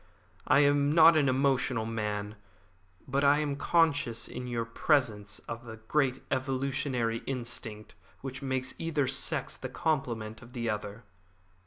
I 0.47 0.61
am 0.61 0.91
not 0.91 1.15
an 1.15 1.29
emotional 1.29 1.85
man, 1.85 2.35
but 3.07 3.23
I 3.23 3.37
am 3.37 3.55
conscious 3.55 4.27
in 4.27 4.47
your 4.47 4.65
presence 4.65 5.37
of 5.47 5.63
the 5.63 5.77
great 5.77 6.23
evolutionary 6.31 7.19
instinct 7.27 7.93
which 8.21 8.41
makes 8.41 8.73
either 8.79 9.05
sex 9.05 9.55
the 9.57 9.69
complement 9.69 10.41
of 10.41 10.53
the 10.53 10.71
other." 10.71 11.03